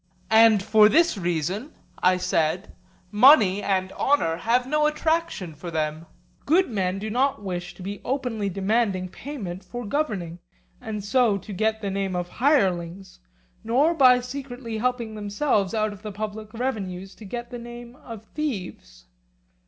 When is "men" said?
6.71-6.97